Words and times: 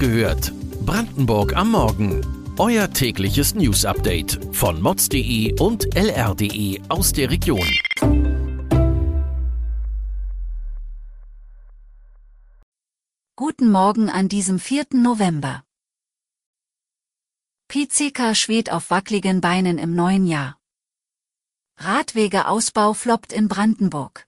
gehört. 0.00 0.52
Brandenburg 0.86 1.54
am 1.54 1.72
Morgen. 1.72 2.24
Euer 2.58 2.90
tägliches 2.90 3.54
News-Update 3.54 4.40
von 4.52 4.80
mods.de 4.80 5.60
und 5.60 5.94
lr.de 5.94 6.80
aus 6.88 7.12
der 7.12 7.30
Region. 7.30 7.68
Guten 13.36 13.70
Morgen 13.70 14.08
an 14.08 14.28
diesem 14.28 14.58
4. 14.58 14.86
November. 14.94 15.64
PCK 17.68 18.34
schwebt 18.34 18.72
auf 18.72 18.90
wackeligen 18.90 19.40
Beinen 19.42 19.78
im 19.78 19.94
neuen 19.94 20.26
Jahr. 20.26 20.58
Radwegeausbau 21.76 22.94
floppt 22.94 23.32
in 23.32 23.48
Brandenburg. 23.48 24.26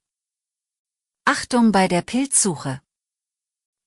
Achtung 1.25 1.73
bei 1.73 1.89
der 1.89 2.03
Pilzsuche. 2.03 2.83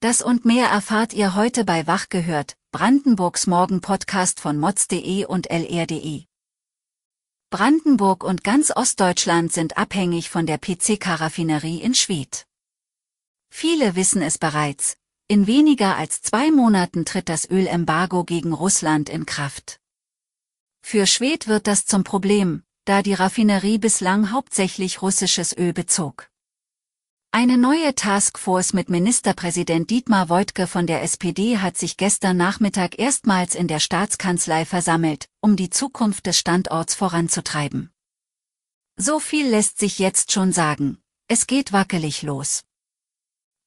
Das 0.05 0.21
und 0.21 0.45
mehr 0.45 0.67
erfahrt 0.67 1.13
ihr 1.13 1.33
heute 1.33 1.65
bei 1.65 1.87
Wach 1.87 2.09
gehört, 2.09 2.55
Brandenburgs 2.71 3.47
Morgen-Podcast 3.47 4.39
von 4.39 4.59
mods.de 4.59 5.25
und 5.25 5.49
lr.de. 5.49 6.25
Brandenburg 7.49 8.23
und 8.23 8.43
ganz 8.43 8.69
Ostdeutschland 8.69 9.51
sind 9.51 9.77
abhängig 9.77 10.29
von 10.29 10.45
der 10.45 10.59
PCK-Raffinerie 10.59 11.81
in 11.81 11.95
Schwedt. 11.95 12.45
Viele 13.49 13.95
wissen 13.95 14.21
es 14.21 14.37
bereits, 14.37 14.95
in 15.27 15.47
weniger 15.47 15.97
als 15.97 16.21
zwei 16.21 16.51
Monaten 16.51 17.05
tritt 17.05 17.27
das 17.27 17.49
Ölembargo 17.49 18.25
gegen 18.25 18.53
Russland 18.53 19.09
in 19.09 19.25
Kraft. 19.25 19.79
Für 20.83 21.07
Schwedt 21.07 21.47
wird 21.47 21.65
das 21.65 21.87
zum 21.87 22.03
Problem, 22.03 22.61
da 22.85 23.01
die 23.01 23.15
Raffinerie 23.15 23.79
bislang 23.79 24.31
hauptsächlich 24.31 25.01
russisches 25.01 25.57
Öl 25.57 25.73
bezog. 25.73 26.29
Eine 27.37 27.57
neue 27.57 27.93
Taskforce 27.93 28.71
mit 28.71 28.89
Ministerpräsident 28.89 29.89
Dietmar 29.89 30.29
Woidke 30.29 30.67
von 30.67 30.87
der 30.87 31.03
SPD 31.03 31.57
hat 31.57 31.75
sich 31.75 31.97
gestern 31.97 32.37
Nachmittag 32.37 32.97
erstmals 32.97 33.55
in 33.55 33.67
der 33.67 33.81
Staatskanzlei 33.81 34.63
versammelt, 34.63 35.27
um 35.41 35.57
die 35.57 35.69
Zukunft 35.69 36.27
des 36.27 36.37
Standorts 36.37 36.95
voranzutreiben. 36.95 37.91
So 38.95 39.19
viel 39.19 39.49
lässt 39.49 39.79
sich 39.79 39.99
jetzt 39.99 40.31
schon 40.31 40.53
sagen. 40.53 40.99
Es 41.27 41.45
geht 41.45 41.73
wackelig 41.73 42.21
los. 42.21 42.63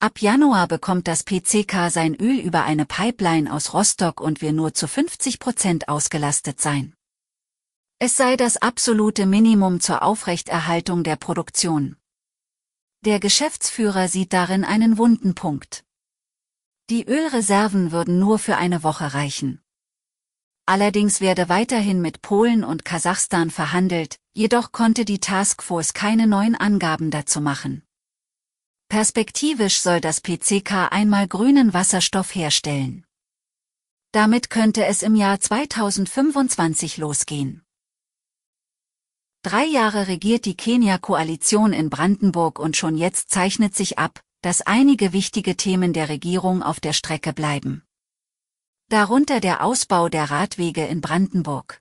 Ab 0.00 0.22
Januar 0.22 0.66
bekommt 0.66 1.06
das 1.06 1.22
PCK 1.22 1.90
sein 1.90 2.14
Öl 2.14 2.38
über 2.38 2.64
eine 2.64 2.86
Pipeline 2.86 3.52
aus 3.52 3.74
Rostock 3.74 4.22
und 4.22 4.40
will 4.40 4.54
nur 4.54 4.72
zu 4.72 4.88
50 4.88 5.40
Prozent 5.40 5.90
ausgelastet 5.90 6.58
sein. 6.58 6.94
Es 7.98 8.16
sei 8.16 8.38
das 8.38 8.56
absolute 8.56 9.26
Minimum 9.26 9.82
zur 9.82 10.02
Aufrechterhaltung 10.02 11.04
der 11.04 11.16
Produktion. 11.16 11.97
Der 13.04 13.20
Geschäftsführer 13.20 14.08
sieht 14.08 14.32
darin 14.32 14.64
einen 14.64 14.98
wunden 14.98 15.34
Punkt. 15.34 15.84
Die 16.90 17.06
Ölreserven 17.06 17.92
würden 17.92 18.18
nur 18.18 18.38
für 18.40 18.56
eine 18.56 18.82
Woche 18.82 19.14
reichen. 19.14 19.62
Allerdings 20.66 21.20
werde 21.20 21.48
weiterhin 21.48 22.00
mit 22.02 22.22
Polen 22.22 22.64
und 22.64 22.84
Kasachstan 22.84 23.50
verhandelt, 23.50 24.18
jedoch 24.34 24.72
konnte 24.72 25.04
die 25.04 25.20
Taskforce 25.20 25.94
keine 25.94 26.26
neuen 26.26 26.56
Angaben 26.56 27.10
dazu 27.10 27.40
machen. 27.40 27.84
Perspektivisch 28.88 29.80
soll 29.80 30.00
das 30.00 30.20
PCK 30.20 30.90
einmal 30.90 31.28
grünen 31.28 31.74
Wasserstoff 31.74 32.34
herstellen. 32.34 33.06
Damit 34.12 34.50
könnte 34.50 34.86
es 34.86 35.02
im 35.02 35.14
Jahr 35.14 35.38
2025 35.38 36.96
losgehen. 36.96 37.62
Drei 39.42 39.64
Jahre 39.64 40.08
regiert 40.08 40.46
die 40.46 40.56
Kenia-Koalition 40.56 41.72
in 41.72 41.90
Brandenburg 41.90 42.58
und 42.58 42.76
schon 42.76 42.96
jetzt 42.96 43.30
zeichnet 43.30 43.74
sich 43.76 43.98
ab, 43.98 44.20
dass 44.42 44.62
einige 44.62 45.12
wichtige 45.12 45.56
Themen 45.56 45.92
der 45.92 46.08
Regierung 46.08 46.62
auf 46.62 46.80
der 46.80 46.92
Strecke 46.92 47.32
bleiben. 47.32 47.84
Darunter 48.88 49.40
der 49.40 49.62
Ausbau 49.62 50.08
der 50.08 50.30
Radwege 50.30 50.86
in 50.86 51.00
Brandenburg. 51.00 51.80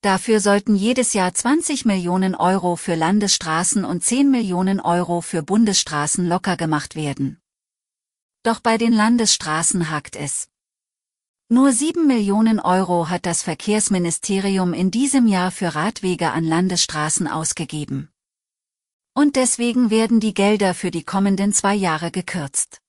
Dafür 0.00 0.40
sollten 0.40 0.74
jedes 0.74 1.12
Jahr 1.12 1.34
20 1.34 1.84
Millionen 1.84 2.34
Euro 2.34 2.76
für 2.76 2.94
Landesstraßen 2.94 3.84
und 3.84 4.02
10 4.02 4.30
Millionen 4.30 4.80
Euro 4.80 5.20
für 5.20 5.42
Bundesstraßen 5.42 6.26
locker 6.26 6.56
gemacht 6.56 6.96
werden. 6.96 7.40
Doch 8.42 8.60
bei 8.60 8.78
den 8.78 8.92
Landesstraßen 8.92 9.90
hakt 9.90 10.16
es. 10.16 10.48
Nur 11.50 11.72
7 11.72 12.06
Millionen 12.06 12.60
Euro 12.60 13.08
hat 13.08 13.24
das 13.24 13.42
Verkehrsministerium 13.42 14.74
in 14.74 14.90
diesem 14.90 15.26
Jahr 15.26 15.50
für 15.50 15.74
Radwege 15.74 16.30
an 16.30 16.44
Landesstraßen 16.44 17.26
ausgegeben. 17.26 18.10
Und 19.14 19.34
deswegen 19.34 19.88
werden 19.88 20.20
die 20.20 20.34
Gelder 20.34 20.74
für 20.74 20.90
die 20.90 21.04
kommenden 21.04 21.54
zwei 21.54 21.74
Jahre 21.74 22.10
gekürzt. 22.10 22.82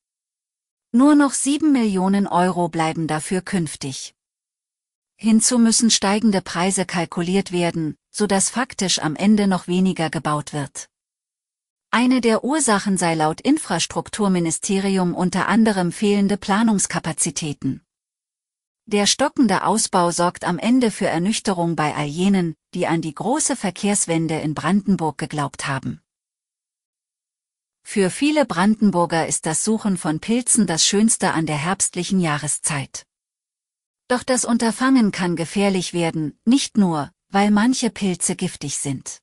Nur 0.92 1.14
noch 1.14 1.32
7 1.32 1.72
Millionen 1.72 2.26
Euro 2.26 2.68
bleiben 2.68 3.06
dafür 3.06 3.40
künftig. 3.40 4.14
Hinzu 5.16 5.58
müssen 5.58 5.90
steigende 5.90 6.42
Preise 6.42 6.84
kalkuliert 6.84 7.52
werden, 7.52 7.96
so 8.10 8.26
dass 8.26 8.50
faktisch 8.50 8.98
am 8.98 9.16
Ende 9.16 9.46
noch 9.46 9.68
weniger 9.68 10.10
gebaut 10.10 10.52
wird. 10.52 10.90
Eine 11.90 12.20
der 12.20 12.44
Ursachen 12.44 12.98
sei 12.98 13.14
laut 13.14 13.40
Infrastrukturministerium 13.40 15.14
unter 15.14 15.48
anderem 15.48 15.92
fehlende 15.92 16.36
Planungskapazitäten. 16.36 17.80
Der 18.92 19.06
stockende 19.06 19.62
Ausbau 19.62 20.10
sorgt 20.10 20.42
am 20.42 20.58
Ende 20.58 20.90
für 20.90 21.06
Ernüchterung 21.06 21.76
bei 21.76 21.94
all 21.94 22.06
jenen, 22.06 22.56
die 22.74 22.88
an 22.88 23.00
die 23.00 23.14
große 23.14 23.54
Verkehrswende 23.54 24.40
in 24.40 24.52
Brandenburg 24.52 25.16
geglaubt 25.16 25.68
haben. 25.68 26.00
Für 27.84 28.10
viele 28.10 28.44
Brandenburger 28.46 29.28
ist 29.28 29.46
das 29.46 29.62
Suchen 29.62 29.96
von 29.96 30.18
Pilzen 30.18 30.66
das 30.66 30.84
Schönste 30.84 31.30
an 31.34 31.46
der 31.46 31.56
herbstlichen 31.56 32.18
Jahreszeit. 32.18 33.06
Doch 34.08 34.24
das 34.24 34.44
Unterfangen 34.44 35.12
kann 35.12 35.36
gefährlich 35.36 35.94
werden, 35.94 36.36
nicht 36.44 36.76
nur, 36.76 37.12
weil 37.28 37.52
manche 37.52 37.90
Pilze 37.90 38.34
giftig 38.34 38.78
sind. 38.78 39.20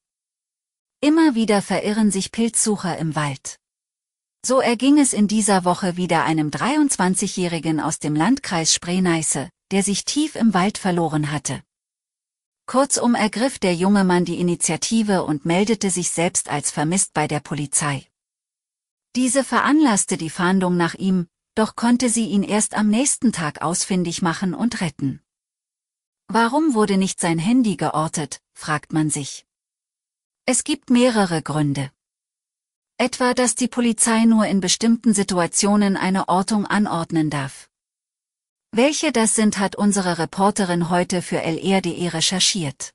Immer 1.01 1.35
wieder 1.35 1.61
verirren 1.61 2.09
sich 2.09 2.31
Pilzsucher 2.31 2.97
im 2.99 3.17
Wald. 3.17 3.59
So 4.45 4.61
erging 4.61 4.97
es 4.97 5.11
in 5.11 5.27
dieser 5.27 5.65
Woche 5.65 5.97
wieder 5.97 6.23
einem 6.23 6.51
23-Jährigen 6.51 7.81
aus 7.81 7.99
dem 7.99 8.15
Landkreis 8.15 8.73
Spree-Neiße, 8.73 9.49
der 9.71 9.83
sich 9.83 10.05
tief 10.05 10.35
im 10.35 10.53
Wald 10.53 10.77
verloren 10.77 11.31
hatte. 11.31 11.63
Kurzum 12.65 13.15
ergriff 13.15 13.59
der 13.59 13.75
junge 13.75 14.03
Mann 14.03 14.25
die 14.25 14.39
Initiative 14.39 15.23
und 15.23 15.45
meldete 15.45 15.89
sich 15.89 16.09
selbst 16.09 16.49
als 16.49 16.69
vermisst 16.69 17.13
bei 17.13 17.27
der 17.27 17.39
Polizei. 17.39 18.05
Diese 19.15 19.43
veranlasste 19.43 20.17
die 20.17 20.29
Fahndung 20.29 20.75
nach 20.75 20.93
ihm, 20.93 21.27
doch 21.55 21.75
konnte 21.75 22.09
sie 22.09 22.27
ihn 22.27 22.43
erst 22.43 22.75
am 22.75 22.87
nächsten 22.87 23.31
Tag 23.31 23.61
ausfindig 23.61 24.21
machen 24.21 24.53
und 24.53 24.81
retten. 24.81 25.21
Warum 26.27 26.73
wurde 26.73 26.97
nicht 26.97 27.21
sein 27.21 27.39
Handy 27.39 27.77
geortet, 27.77 28.41
fragt 28.53 28.91
man 28.91 29.09
sich. 29.09 29.45
Es 30.45 30.63
gibt 30.63 30.89
mehrere 30.89 31.41
Gründe. 31.41 31.91
Etwa, 32.97 33.33
dass 33.33 33.55
die 33.55 33.67
Polizei 33.67 34.25
nur 34.25 34.45
in 34.45 34.59
bestimmten 34.59 35.13
Situationen 35.13 35.97
eine 35.97 36.27
Ortung 36.27 36.65
anordnen 36.65 37.29
darf. 37.29 37.69
Welche 38.71 39.11
das 39.11 39.33
sind, 39.33 39.59
hat 39.59 39.75
unsere 39.75 40.17
Reporterin 40.17 40.89
heute 40.89 41.21
für 41.21 41.41
lr.de 41.41 42.07
recherchiert. 42.09 42.93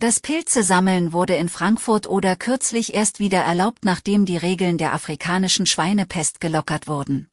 Das 0.00 0.20
Pilzesammeln 0.20 1.12
wurde 1.12 1.34
in 1.34 1.48
Frankfurt 1.48 2.06
oder 2.06 2.36
kürzlich 2.36 2.94
erst 2.94 3.18
wieder 3.18 3.40
erlaubt, 3.40 3.84
nachdem 3.84 4.26
die 4.26 4.36
Regeln 4.36 4.78
der 4.78 4.92
afrikanischen 4.92 5.66
Schweinepest 5.66 6.40
gelockert 6.40 6.86
wurden. 6.86 7.28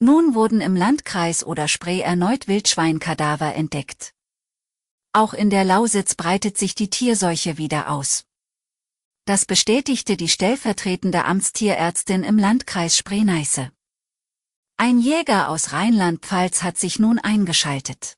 Nun 0.00 0.34
wurden 0.34 0.60
im 0.60 0.74
Landkreis 0.74 1.44
oder 1.44 1.68
Spree 1.68 2.00
erneut 2.00 2.48
Wildschweinkadaver 2.48 3.54
entdeckt. 3.54 4.12
Auch 5.12 5.34
in 5.34 5.50
der 5.50 5.64
Lausitz 5.64 6.16
breitet 6.16 6.58
sich 6.58 6.74
die 6.74 6.90
Tierseuche 6.90 7.58
wieder 7.58 7.90
aus. 7.90 8.24
Das 9.26 9.46
bestätigte 9.46 10.16
die 10.16 10.28
stellvertretende 10.28 11.24
Amtstierärztin 11.24 12.24
im 12.24 12.38
Landkreis 12.38 12.96
Spree-Neiße. 12.96 13.70
Ein 14.84 14.98
Jäger 14.98 15.48
aus 15.48 15.72
Rheinland-Pfalz 15.72 16.64
hat 16.64 16.76
sich 16.76 16.98
nun 16.98 17.20
eingeschaltet. 17.20 18.16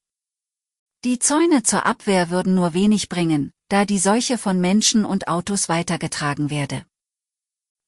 Die 1.05 1.19
Zäune 1.19 1.63
zur 1.63 1.85
Abwehr 1.85 2.31
würden 2.31 2.55
nur 2.55 2.73
wenig 2.73 3.11
bringen, 3.11 3.53
da 3.69 3.85
die 3.85 3.99
Seuche 3.99 4.39
von 4.39 4.63
Menschen 4.63 5.05
und 5.05 5.29
Autos 5.29 5.69
weitergetragen 5.69 6.49
werde. 6.49 6.87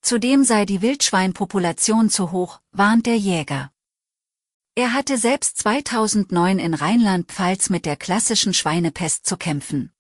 Zudem 0.03 0.45
sei 0.45 0.67
die 0.67 0.83
Wildschweinpopulation 0.83 2.11
zu 2.11 2.33
hoch, 2.33 2.61
warnt 2.71 3.07
der 3.07 3.17
Jäger. 3.17 3.73
Er 4.75 4.93
hatte 4.93 5.17
selbst 5.17 5.57
2009 5.57 6.59
in 6.59 6.75
Rheinland-Pfalz 6.75 7.71
mit 7.71 7.87
der 7.87 7.97
klassischen 7.97 8.53
Schweinepest 8.53 9.25
zu 9.25 9.39
kämpfen. 9.39 9.91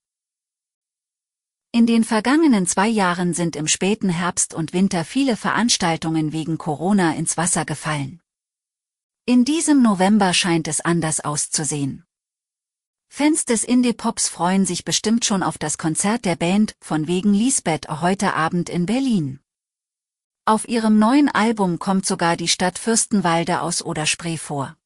In 1.73 1.87
den 1.87 2.05
vergangenen 2.05 2.67
zwei 2.67 2.89
Jahren 2.89 3.33
sind 3.33 3.57
im 3.57 3.69
späten 3.69 4.11
Herbst 4.11 4.53
und 4.53 4.75
Winter 4.75 5.07
viele 5.07 5.39
Veranstaltungen 5.39 6.35
wegen 6.35 6.59
Corona 6.59 7.15
ins 7.15 7.39
Wasser 7.39 7.65
gefallen. 7.65 8.21
In 9.29 9.45
diesem 9.45 9.83
November 9.83 10.33
scheint 10.33 10.69
es 10.69 10.81
anders 10.81 11.19
auszusehen. 11.19 12.05
Fans 13.09 13.45
des 13.45 13.65
Indie-Pops 13.65 14.29
freuen 14.29 14.65
sich 14.65 14.85
bestimmt 14.85 15.25
schon 15.25 15.43
auf 15.43 15.59
das 15.59 15.79
Konzert 15.79 16.25
der 16.25 16.37
Band 16.37 16.77
von 16.81 17.09
wegen 17.09 17.35
Lisbeth 17.35 17.89
heute 17.89 18.35
Abend 18.35 18.69
in 18.69 18.87
Berlin. 18.87 19.41
Auf 20.45 20.69
ihrem 20.69 21.01
neuen 21.01 21.29
Album 21.29 21.81
kommt 21.81 22.07
sogar 22.07 22.37
die 22.37 22.47
Stadt 22.47 22.79
Fürstenwalde 22.79 23.63
aus 23.63 23.83
Oder-Spree 23.85 24.37
vor. 24.37 24.77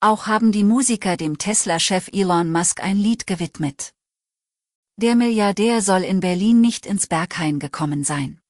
Auch 0.00 0.26
haben 0.26 0.50
die 0.50 0.64
Musiker 0.64 1.18
dem 1.18 1.36
Tesla-Chef 1.36 2.08
Elon 2.14 2.50
Musk 2.50 2.82
ein 2.82 2.96
Lied 2.96 3.26
gewidmet. 3.26 3.92
Der 4.96 5.16
Milliardär 5.16 5.82
soll 5.82 6.02
in 6.04 6.20
Berlin 6.20 6.62
nicht 6.62 6.86
ins 6.86 7.08
Berghain 7.08 7.58
gekommen 7.58 8.04
sein. 8.04 8.40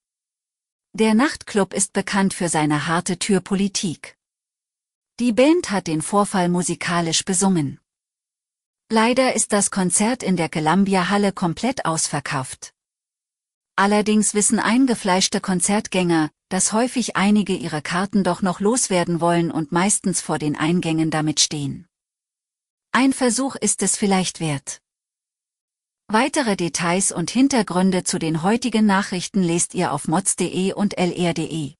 Der 0.93 1.14
Nachtclub 1.14 1.75
ist 1.75 1.94
bekannt 1.94 2.32
für 2.32 2.49
seine 2.49 2.87
harte 2.87 3.19
Türpolitik. 3.19 4.17
Die 5.20 5.32
Band 5.32 5.70
hat 5.70 5.87
den 5.87 6.02
Vorfall 6.02 6.49
musikalisch 6.49 7.25
besungen. 7.25 7.78
Leider 8.90 9.37
ist 9.37 9.52
das 9.52 9.70
Konzert 9.70 10.25
in 10.25 10.37
der 10.37 10.49
Columbia-Halle 10.49 11.32
komplett 11.32 11.84
ausverkauft. 11.87 12.75
Allerdings 13.76 14.34
wissen 14.34 14.58
eingefleischte 14.58 15.40
Konzertgänger, 15.40 16.31
dass 16.49 16.72
häufig 16.72 17.14
einige 17.14 17.55
ihre 17.55 17.81
Karten 17.81 18.25
doch 18.25 18.43
noch 18.43 18.58
loswerden 18.58 19.20
wollen 19.20 19.52
und 19.52 19.70
meistens 19.70 20.20
vor 20.20 20.38
den 20.38 20.56
Eingängen 20.56 21.12
damit 21.12 21.38
stehen. 21.38 21.87
Ein 22.90 23.12
Versuch 23.12 23.55
ist 23.55 23.82
es 23.84 23.96
vielleicht 23.96 24.40
wert. 24.40 24.81
Weitere 26.08 26.56
Details 26.56 27.12
und 27.12 27.31
Hintergründe 27.31 28.02
zu 28.02 28.19
den 28.19 28.43
heutigen 28.43 28.84
Nachrichten 28.84 29.44
lest 29.44 29.75
ihr 29.75 29.93
auf 29.93 30.08
mods.de 30.08 30.72
und 30.72 30.99
lr.de. 30.99 31.75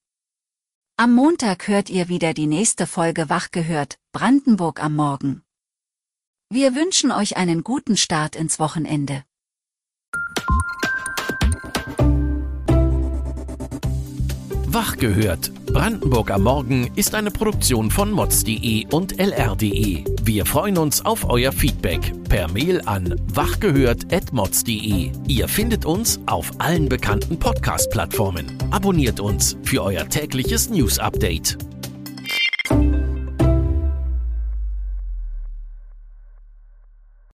Am 0.96 1.12
Montag 1.12 1.67
hört 1.67 1.91
ihr 1.91 2.08
wieder 2.08 2.35
die 2.35 2.46
nächste 2.46 2.87
Folge 2.87 3.29
Wach 3.29 3.50
gehört, 3.50 3.99
Brandenburg 4.12 4.81
am 4.81 4.94
Morgen. 4.94 5.43
Wir 6.50 6.76
wünschen 6.76 7.11
euch 7.11 7.37
einen 7.37 7.64
guten 7.64 7.96
Start 7.96 8.37
ins 8.37 8.61
Wochenende. 8.61 9.25
Wach 14.69 14.96
gehört. 14.96 15.52
Brandenburg 15.67 16.31
am 16.31 16.44
Morgen 16.44 16.88
ist 16.94 17.17
eine 17.17 17.32
Produktion 17.32 17.90
von 17.90 18.12
mods.de 18.12 18.87
und 18.93 19.19
lr.de. 19.19 20.05
Wir 20.23 20.47
freuen 20.47 20.79
uns 20.79 21.05
auf 21.05 21.29
euer 21.29 21.50
Feedback 21.50 22.12
per 22.34 22.50
Mail 22.50 22.82
an 22.86 23.14
wachgehört.mods.de. 23.32 25.12
Ihr 25.28 25.46
findet 25.46 25.84
uns 25.84 26.19
auf 26.26 26.50
allen 26.58 26.88
bekannten 26.88 27.38
Podcast-Plattformen. 27.38 28.46
Abonniert 28.72 29.20
uns 29.20 29.56
für 29.62 29.84
euer 29.84 30.08
tägliches 30.08 30.69
News-Update. 30.69 31.56